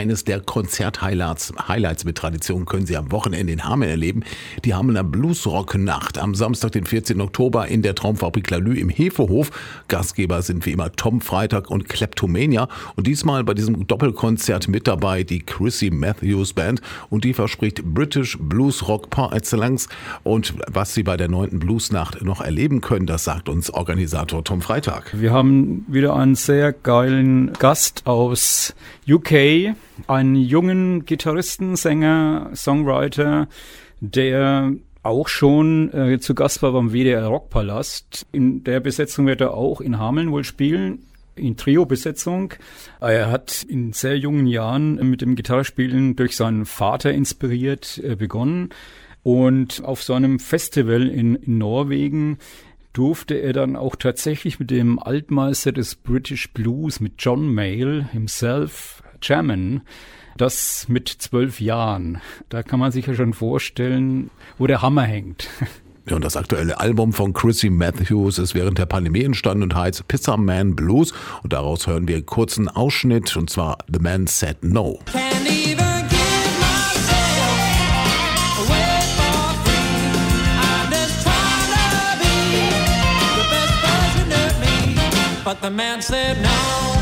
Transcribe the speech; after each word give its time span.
eines 0.00 0.24
der 0.24 0.40
Konzert-Highlights 0.40 1.52
Highlights 1.68 2.06
mit 2.06 2.16
Tradition 2.16 2.64
können 2.64 2.86
Sie 2.86 2.96
am 2.96 3.12
Wochenende 3.12 3.52
in 3.52 3.64
Hameln 3.64 3.90
erleben. 3.90 4.24
Die 4.64 4.72
Hamelner 4.72 5.04
Bluesrock-Nacht 5.04 6.16
am 6.16 6.34
Samstag, 6.34 6.72
den 6.72 6.86
14. 6.86 7.20
Oktober 7.20 7.68
in 7.68 7.82
der 7.82 7.94
Traumfabrik 7.94 8.48
Lalü 8.48 8.78
im 8.78 8.88
Hefehof. 8.88 9.50
Gastgeber 9.88 10.40
sind 10.40 10.64
wie 10.64 10.72
immer 10.72 10.90
Tom 10.92 11.20
Freitag 11.20 11.70
und 11.70 11.90
Kleptomania. 11.90 12.66
Und 12.96 13.08
diesmal 13.08 13.44
bei 13.44 13.52
diesem 13.52 13.86
Doppelkonzert 13.86 14.68
mit 14.68 14.88
dabei 14.88 15.22
die 15.22 15.40
Chrissy 15.40 15.90
Matthews 15.90 16.54
Band. 16.54 16.80
Und 17.10 17.24
die 17.24 17.34
verspricht 17.34 17.84
British 17.84 18.38
Blues 18.40 18.88
Rock 18.88 19.10
par 19.10 19.34
excellence. 19.34 19.86
Und 20.22 20.54
was 20.66 20.94
Sie 20.94 21.02
bei 21.02 21.18
der 21.18 21.28
9. 21.28 21.58
Bluesnacht 21.58 22.24
noch 22.24 22.40
erleben 22.40 22.80
können, 22.80 23.04
das 23.04 23.24
sagt 23.24 23.50
uns 23.50 23.68
Organisator 23.68 24.42
Tom 24.44 24.62
Freitag. 24.62 25.10
Wir 25.12 25.32
haben 25.32 25.84
wieder 25.88 26.16
einen 26.16 26.36
sehr 26.36 26.72
geilen 26.72 27.52
Gast 27.58 28.06
aus 28.06 28.74
UK, 29.06 29.74
einen 30.06 30.34
jungen 30.34 31.04
Gitarristen, 31.04 31.76
Sänger, 31.76 32.50
Songwriter, 32.54 33.48
der 34.00 34.72
auch 35.02 35.28
schon 35.28 35.92
äh, 35.92 36.20
zu 36.20 36.34
Gast 36.34 36.62
war 36.62 36.72
beim 36.72 36.92
WDR 36.92 37.26
Rockpalast. 37.26 38.26
In 38.32 38.64
der 38.64 38.80
Besetzung 38.80 39.26
wird 39.26 39.40
er 39.40 39.54
auch 39.54 39.80
in 39.80 39.98
Hameln 39.98 40.30
wohl 40.30 40.44
spielen 40.44 41.06
in 41.40 41.56
Trio-Besetzung. 41.56 42.54
Er 43.00 43.30
hat 43.30 43.64
in 43.68 43.92
sehr 43.92 44.18
jungen 44.18 44.46
Jahren 44.46 44.96
mit 45.08 45.22
dem 45.22 45.36
Gitarrespielen 45.36 46.16
durch 46.16 46.36
seinen 46.36 46.66
Vater 46.66 47.12
inspiriert 47.12 48.00
äh, 48.04 48.16
begonnen. 48.16 48.70
Und 49.22 49.82
auf 49.84 50.02
so 50.02 50.14
einem 50.14 50.38
Festival 50.38 51.08
in, 51.08 51.34
in 51.34 51.58
Norwegen 51.58 52.38
durfte 52.92 53.34
er 53.34 53.52
dann 53.52 53.76
auch 53.76 53.96
tatsächlich 53.96 54.58
mit 54.58 54.70
dem 54.70 54.98
Altmeister 54.98 55.72
des 55.72 55.94
British 55.94 56.52
Blues, 56.52 57.00
mit 57.00 57.14
John 57.18 57.52
Mayall 57.52 58.08
himself, 58.10 59.02
jammen. 59.22 59.82
Das 60.36 60.86
mit 60.88 61.08
zwölf 61.08 61.60
Jahren. 61.60 62.20
Da 62.48 62.62
kann 62.62 62.80
man 62.80 62.92
sich 62.92 63.06
ja 63.06 63.14
schon 63.14 63.34
vorstellen, 63.34 64.30
wo 64.58 64.66
der 64.66 64.82
Hammer 64.82 65.02
hängt. 65.02 65.48
Ja, 66.08 66.16
und 66.16 66.24
das 66.24 66.36
aktuelle 66.36 66.80
Album 66.80 67.12
von 67.12 67.34
Chrissy 67.34 67.70
Matthews 67.70 68.38
ist 68.38 68.54
während 68.54 68.78
der 68.78 68.86
Pandemie 68.86 69.22
entstanden 69.22 69.62
und 69.64 69.74
heißt 69.76 70.08
Pizza 70.08 70.36
Man 70.36 70.74
Blues. 70.74 71.12
Und 71.42 71.52
daraus 71.52 71.86
hören 71.86 72.08
wir 72.08 72.16
einen 72.16 72.26
kurzen 72.26 72.68
Ausschnitt, 72.68 73.36
und 73.36 73.50
zwar 73.50 73.78
The 73.86 74.00
Man 74.00 74.26
Said 74.26 74.64
No. 74.64 74.98
But 85.44 85.62
the 85.62 85.70
man 85.70 86.00
said 86.00 86.40
no. 86.42 86.99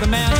The 0.00 0.06
man. 0.06 0.38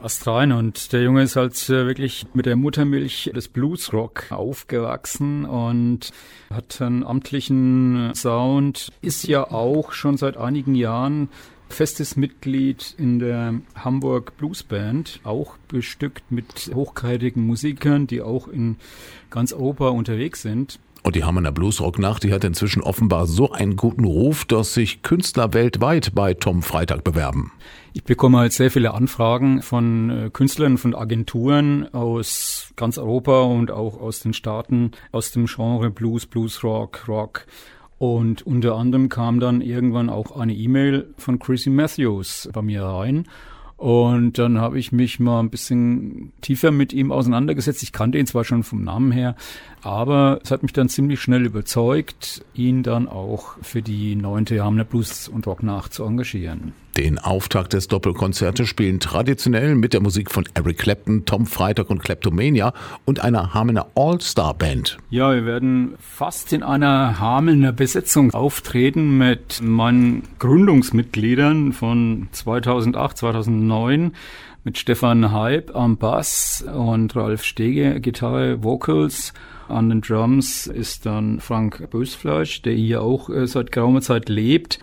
Australien 0.00 0.52
und 0.52 0.94
der 0.94 1.02
Junge 1.02 1.22
ist 1.22 1.36
halt 1.36 1.54
äh, 1.68 1.86
wirklich 1.86 2.24
mit 2.32 2.46
der 2.46 2.56
Muttermilch 2.56 3.30
des 3.34 3.48
Bluesrock 3.48 4.32
aufgewachsen 4.32 5.44
und 5.44 6.12
hat 6.48 6.80
einen 6.80 7.04
amtlichen 7.04 8.12
Sound, 8.14 8.90
ist 9.02 9.26
ja 9.28 9.50
auch 9.50 9.92
schon 9.92 10.16
seit 10.16 10.38
einigen 10.38 10.74
Jahren 10.74 11.28
festes 11.68 12.16
Mitglied 12.16 12.94
in 12.96 13.18
der 13.18 13.60
Hamburg 13.74 14.36
Blues 14.38 14.62
Band, 14.62 15.20
auch 15.24 15.58
bestückt 15.68 16.32
mit 16.32 16.70
hochkarätigen 16.74 17.46
Musikern, 17.46 18.06
die 18.06 18.22
auch 18.22 18.48
in 18.48 18.76
ganz 19.28 19.52
Europa 19.52 19.88
unterwegs 19.88 20.40
sind. 20.40 20.78
Und 21.02 21.16
die 21.16 21.24
Hammerner 21.24 21.52
Bluesrock-Nacht, 21.52 22.24
die 22.24 22.32
hat 22.32 22.44
inzwischen 22.44 22.82
offenbar 22.82 23.26
so 23.26 23.52
einen 23.52 23.76
guten 23.76 24.04
Ruf, 24.04 24.44
dass 24.44 24.74
sich 24.74 25.02
Künstler 25.02 25.54
weltweit 25.54 26.14
bei 26.14 26.34
Tom 26.34 26.62
Freitag 26.62 27.04
bewerben. 27.04 27.52
Ich 27.94 28.04
bekomme 28.04 28.38
halt 28.38 28.52
sehr 28.52 28.70
viele 28.70 28.94
Anfragen 28.94 29.62
von 29.62 30.10
äh, 30.10 30.30
Künstlern, 30.30 30.78
von 30.78 30.94
Agenturen 30.94 31.92
aus 31.94 32.72
ganz 32.76 32.98
Europa 32.98 33.42
und 33.42 33.70
auch 33.70 34.00
aus 34.00 34.20
den 34.20 34.34
Staaten, 34.34 34.92
aus 35.10 35.32
dem 35.32 35.46
Genre 35.46 35.90
Blues, 35.90 36.26
Bluesrock, 36.26 37.08
Rock. 37.08 37.46
Und 37.98 38.46
unter 38.46 38.76
anderem 38.76 39.08
kam 39.08 39.40
dann 39.40 39.60
irgendwann 39.60 40.08
auch 40.08 40.36
eine 40.36 40.54
E-Mail 40.54 41.12
von 41.16 41.38
Chrissy 41.38 41.70
Matthews 41.70 42.48
bei 42.52 42.62
mir 42.62 42.84
rein. 42.84 43.26
Und 43.78 44.38
dann 44.38 44.58
habe 44.58 44.76
ich 44.76 44.90
mich 44.90 45.20
mal 45.20 45.38
ein 45.38 45.50
bisschen 45.50 46.32
tiefer 46.40 46.72
mit 46.72 46.92
ihm 46.92 47.12
auseinandergesetzt. 47.12 47.84
Ich 47.84 47.92
kannte 47.92 48.18
ihn 48.18 48.26
zwar 48.26 48.42
schon 48.42 48.64
vom 48.64 48.82
Namen 48.82 49.12
her, 49.12 49.36
aber 49.82 50.40
es 50.42 50.50
hat 50.50 50.64
mich 50.64 50.72
dann 50.72 50.88
ziemlich 50.88 51.20
schnell 51.20 51.46
überzeugt, 51.46 52.44
ihn 52.54 52.82
dann 52.82 53.06
auch 53.06 53.54
für 53.62 53.80
die 53.80 54.16
neunte 54.16 54.64
Hamner 54.64 54.84
Blues 54.84 55.28
und 55.28 55.46
Rock 55.46 55.62
Nacht 55.62 55.94
zu 55.94 56.02
engagieren. 56.02 56.72
Den 56.98 57.20
Auftakt 57.20 57.74
des 57.74 57.86
Doppelkonzertes 57.86 58.68
spielen 58.68 58.98
traditionell 58.98 59.76
mit 59.76 59.92
der 59.92 60.00
Musik 60.00 60.32
von 60.32 60.44
Eric 60.54 60.78
Clapton, 60.78 61.24
Tom 61.26 61.46
Freitag 61.46 61.90
und 61.90 62.02
Kleptomania 62.02 62.72
und 63.04 63.20
einer 63.20 63.54
Hamelner 63.54 63.86
All-Star 63.94 64.52
Band. 64.52 64.98
Ja, 65.08 65.32
wir 65.32 65.46
werden 65.46 65.94
fast 66.00 66.52
in 66.52 66.64
einer 66.64 67.20
Hamelner 67.20 67.70
Besetzung 67.70 68.34
auftreten 68.34 69.16
mit 69.16 69.60
meinen 69.62 70.24
Gründungsmitgliedern 70.40 71.72
von 71.72 72.30
2008, 72.32 73.16
2009 73.16 74.12
mit 74.64 74.76
Stefan 74.76 75.30
Heib 75.30 75.76
am 75.76 75.98
Bass 75.98 76.66
und 76.66 77.14
Ralf 77.14 77.44
Stege 77.44 78.00
Gitarre, 78.00 78.64
Vocals. 78.64 79.34
An 79.68 79.88
den 79.88 80.00
Drums 80.00 80.66
ist 80.66 81.06
dann 81.06 81.38
Frank 81.38 81.90
Bösfleisch, 81.90 82.62
der 82.62 82.72
hier 82.72 83.02
auch 83.02 83.30
äh, 83.30 83.46
seit 83.46 83.70
geraumer 83.70 84.00
Zeit 84.00 84.28
lebt. 84.28 84.80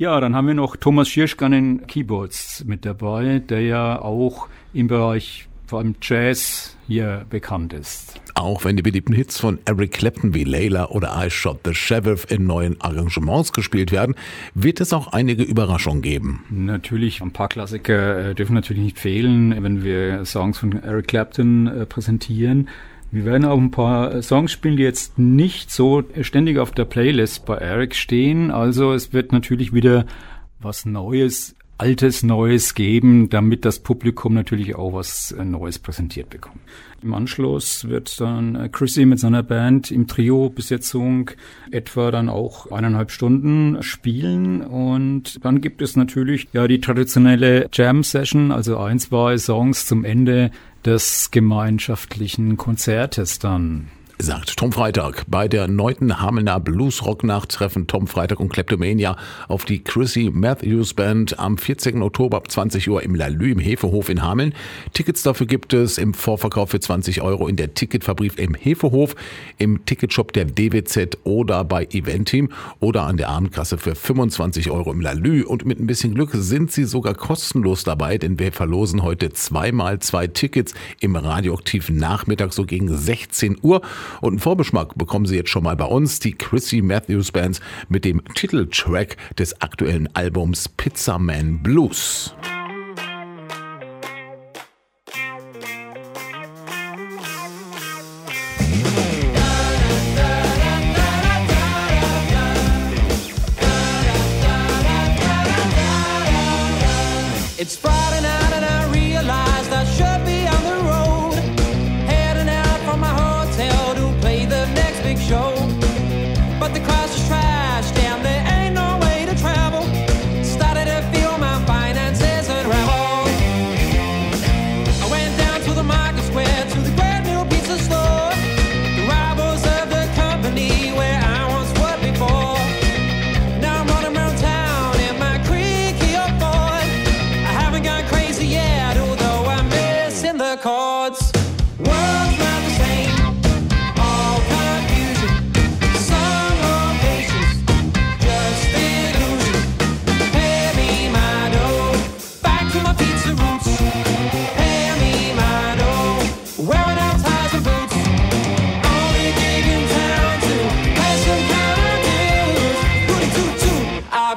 Ja, 0.00 0.18
dann 0.18 0.34
haben 0.34 0.46
wir 0.46 0.54
noch 0.54 0.76
Thomas 0.76 1.10
Schirschk 1.10 1.42
an 1.42 1.52
den 1.52 1.86
Keyboards 1.86 2.64
mit 2.66 2.86
dabei, 2.86 3.42
der 3.46 3.60
ja 3.60 4.00
auch 4.00 4.48
im 4.72 4.86
Bereich 4.86 5.46
vor 5.66 5.80
allem 5.80 5.94
Jazz 6.00 6.74
hier 6.88 7.26
bekannt 7.28 7.74
ist. 7.74 8.18
Auch 8.32 8.64
wenn 8.64 8.78
die 8.78 8.82
beliebten 8.82 9.12
Hits 9.12 9.38
von 9.38 9.58
Eric 9.66 9.92
Clapton 9.92 10.32
wie 10.32 10.44
Layla 10.44 10.86
oder 10.86 11.14
I 11.22 11.28
Shot 11.28 11.60
the 11.66 11.74
Sheriff 11.74 12.26
in 12.30 12.46
neuen 12.46 12.80
Arrangements 12.80 13.52
gespielt 13.52 13.92
werden, 13.92 14.14
wird 14.54 14.80
es 14.80 14.94
auch 14.94 15.08
einige 15.08 15.42
Überraschungen 15.42 16.00
geben. 16.00 16.44
Natürlich, 16.48 17.20
ein 17.20 17.32
paar 17.32 17.48
Klassiker 17.48 18.30
äh, 18.30 18.34
dürfen 18.34 18.54
natürlich 18.54 18.82
nicht 18.82 18.98
fehlen, 18.98 19.54
wenn 19.62 19.84
wir 19.84 20.24
Songs 20.24 20.56
von 20.56 20.82
Eric 20.82 21.08
Clapton 21.08 21.66
äh, 21.66 21.84
präsentieren. 21.84 22.70
Wir 23.12 23.24
werden 23.24 23.44
auch 23.44 23.58
ein 23.58 23.72
paar 23.72 24.22
Songs 24.22 24.52
spielen, 24.52 24.76
die 24.76 24.84
jetzt 24.84 25.18
nicht 25.18 25.70
so 25.70 26.04
ständig 26.20 26.58
auf 26.58 26.70
der 26.70 26.84
Playlist 26.84 27.44
bei 27.44 27.56
Eric 27.56 27.96
stehen. 27.96 28.50
Also 28.52 28.92
es 28.92 29.12
wird 29.12 29.32
natürlich 29.32 29.72
wieder 29.72 30.06
was 30.60 30.84
Neues, 30.84 31.56
Altes 31.80 32.22
Neues 32.22 32.74
geben, 32.74 33.30
damit 33.30 33.64
das 33.64 33.78
Publikum 33.78 34.34
natürlich 34.34 34.76
auch 34.76 34.92
was 34.92 35.32
äh, 35.32 35.46
Neues 35.46 35.78
präsentiert 35.78 36.28
bekommt. 36.28 36.60
Im 37.02 37.14
Anschluss 37.14 37.88
wird 37.88 38.20
dann 38.20 38.54
äh, 38.54 38.68
Chrissy 38.68 39.06
mit 39.06 39.18
seiner 39.18 39.42
Band 39.42 39.90
im 39.90 40.06
Trio-Besetzung 40.06 41.30
etwa 41.70 42.10
dann 42.10 42.28
auch 42.28 42.70
eineinhalb 42.70 43.10
Stunden 43.10 43.82
spielen 43.82 44.60
und 44.60 45.42
dann 45.42 45.62
gibt 45.62 45.80
es 45.80 45.96
natürlich 45.96 46.48
ja 46.52 46.68
die 46.68 46.82
traditionelle 46.82 47.70
Jam-Session, 47.72 48.52
also 48.52 48.76
ein, 48.76 48.98
zwei 48.98 49.38
Songs 49.38 49.86
zum 49.86 50.04
Ende 50.04 50.50
des 50.84 51.30
gemeinschaftlichen 51.30 52.56
Konzertes 52.56 53.38
dann 53.38 53.88
sagt 54.22 54.56
Tom 54.56 54.72
Freitag. 54.72 55.24
Bei 55.28 55.48
der 55.48 55.66
neunten 55.66 56.20
Hamelner 56.20 56.60
Bluesrock-Nacht 56.60 57.50
treffen 57.50 57.86
Tom 57.86 58.06
Freitag 58.06 58.40
und 58.40 58.50
Kleptomania 58.50 59.16
auf 59.48 59.64
die 59.64 59.82
Chrissy 59.82 60.30
Matthews 60.32 60.94
Band 60.94 61.38
am 61.38 61.56
14. 61.56 62.02
Oktober 62.02 62.36
ab 62.36 62.50
20 62.50 62.90
Uhr 62.90 63.02
im 63.02 63.14
Lalü 63.14 63.52
im 63.52 63.58
Hefehof 63.58 64.08
in 64.08 64.22
Hameln. 64.22 64.52
Tickets 64.92 65.22
dafür 65.22 65.46
gibt 65.46 65.72
es 65.72 65.96
im 65.96 66.12
Vorverkauf 66.12 66.70
für 66.70 66.80
20 66.80 67.22
Euro 67.22 67.48
in 67.48 67.56
der 67.56 67.74
Ticketfabrik 67.74 68.38
im 68.38 68.54
Hefehof, 68.54 69.14
im 69.58 69.84
Ticketshop 69.86 70.32
der 70.32 70.44
DWZ 70.44 71.18
oder 71.24 71.64
bei 71.64 71.86
Eventim 71.90 72.50
oder 72.78 73.04
an 73.04 73.16
der 73.16 73.28
Abendkasse 73.28 73.78
für 73.78 73.94
25 73.94 74.70
Euro 74.70 74.92
im 74.92 75.00
Lalü. 75.00 75.44
Und 75.44 75.64
mit 75.64 75.80
ein 75.80 75.86
bisschen 75.86 76.14
Glück 76.14 76.30
sind 76.34 76.72
sie 76.72 76.84
sogar 76.84 77.14
kostenlos 77.14 77.84
dabei, 77.84 78.18
denn 78.18 78.38
wir 78.38 78.52
verlosen 78.52 79.02
heute 79.02 79.30
zweimal 79.30 80.00
zwei 80.00 80.26
Tickets 80.26 80.74
im 81.00 81.16
radioaktiven 81.16 81.96
Nachmittag 81.96 82.52
so 82.52 82.64
gegen 82.64 82.94
16 82.94 83.58
Uhr. 83.62 83.80
Und 84.20 84.32
einen 84.32 84.38
Vorbeschmack 84.38 84.96
bekommen 84.96 85.26
Sie 85.26 85.36
jetzt 85.36 85.50
schon 85.50 85.64
mal 85.64 85.76
bei 85.76 85.84
uns, 85.84 86.18
die 86.20 86.32
Chrissy 86.32 86.82
Matthews 86.82 87.32
Bands 87.32 87.60
mit 87.88 88.04
dem 88.04 88.22
Titeltrack 88.34 89.16
des 89.38 89.60
aktuellen 89.60 90.08
Albums 90.14 90.68
Pizza 90.68 91.18
Man 91.18 91.62
Blues. 91.62 92.34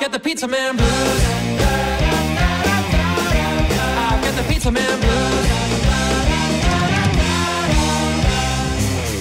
I've 0.00 0.12
the 0.12 0.20
pizza 0.20 0.46
man 0.46 0.76
blues. 0.76 1.22
I've 3.98 4.22
got 4.22 4.34
the 4.36 4.44
pizza 4.48 4.70
man 4.70 5.00
blues. 5.00 5.46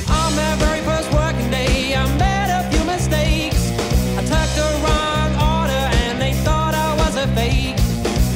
On 0.08 0.36
that 0.36 0.58
very 0.60 0.82
first 0.82 1.12
working 1.12 1.50
day, 1.50 1.96
I 1.96 2.06
made 2.22 2.52
a 2.54 2.62
few 2.70 2.84
mistakes. 2.86 3.72
I 4.18 4.22
took 4.22 4.50
the 4.54 4.70
wrong 4.86 5.30
order 5.58 5.84
and 6.06 6.22
they 6.22 6.34
thought 6.46 6.76
I 6.76 6.94
was 7.02 7.16
a 7.16 7.28
fake. 7.34 7.80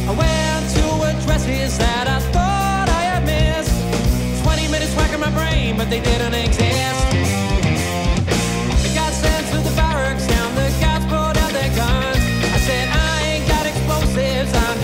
I 0.09 0.13
went 0.17 0.65
to 0.75 0.83
addresses 1.13 1.77
that 1.77 2.07
I 2.07 2.19
thought 2.33 2.89
I 2.89 3.03
had 3.03 3.23
missed. 3.23 3.77
20 4.41 4.67
minutes 4.67 4.95
whacking 4.95 5.19
my 5.19 5.29
brain, 5.29 5.77
but 5.77 5.91
they 5.91 5.99
did 5.99 6.20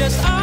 Cause 0.07 0.19
I 0.24 0.37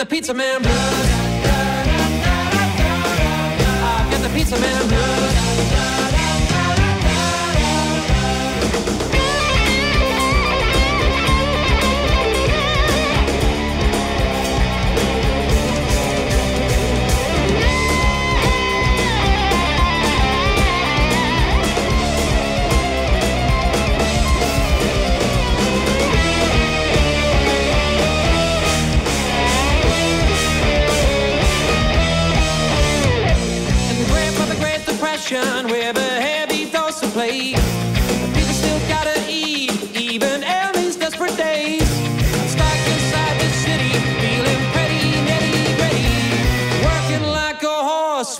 the 0.00 0.06
pizza 0.06 0.32
man. 0.32 1.09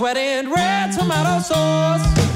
sweating 0.01 0.51
red 0.51 0.91
tomato 0.93 1.39
sauce. 1.41 2.30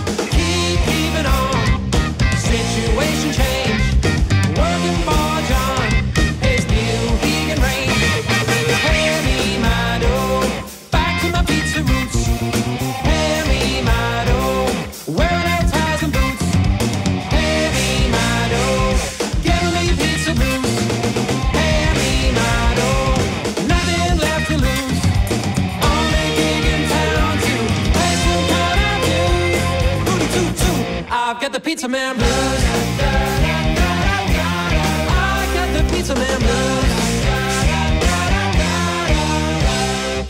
Pizza 31.75 31.89
Man 31.89 32.17
Blues. 32.17 32.64